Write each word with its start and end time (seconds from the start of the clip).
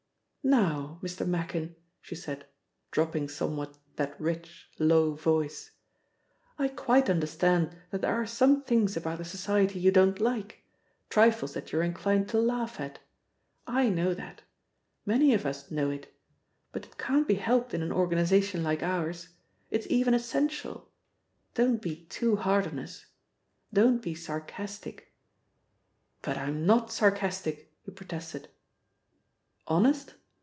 "Now, 0.43 0.99
Mr. 1.03 1.25
Machin," 1.27 1.75
she 2.01 2.15
said, 2.15 2.47
dropping 2.89 3.29
somewhat 3.29 3.77
that 3.97 4.19
rich, 4.19 4.71
low 4.79 5.13
voice, 5.13 5.69
"I 6.57 6.67
quite 6.67 7.11
understand 7.11 7.77
that 7.91 8.01
there 8.01 8.11
are 8.15 8.25
some 8.25 8.63
things 8.63 8.97
about 8.97 9.19
the 9.19 9.23
society 9.23 9.77
you 9.79 9.91
don't 9.91 10.19
like, 10.19 10.63
trifles 11.11 11.53
that 11.53 11.71
you're 11.71 11.83
inclined 11.83 12.27
to 12.29 12.39
laugh 12.41 12.79
at. 12.79 12.97
I 13.67 13.89
know 13.89 14.15
that. 14.15 14.41
Many 15.05 15.35
of 15.35 15.45
us 15.45 15.69
know 15.69 15.91
it. 15.91 16.11
But 16.71 16.87
it 16.87 16.97
can't 16.97 17.27
be 17.27 17.35
helped 17.35 17.75
in 17.75 17.83
an 17.83 17.91
organisation 17.91 18.63
like 18.63 18.81
ours. 18.81 19.29
It's 19.69 19.85
even 19.91 20.15
essential. 20.15 20.89
Don't 21.53 21.83
be 21.83 22.05
too 22.07 22.35
hard 22.37 22.65
on 22.65 22.79
us. 22.79 23.05
Don't 23.71 24.01
be 24.01 24.15
sarcastic." 24.15 25.13
"But 26.23 26.35
I'm 26.39 26.65
not 26.65 26.91
sarcastic!" 26.91 27.71
he 27.83 27.91
protested. 27.91 28.47
"Honest?" 29.67 30.15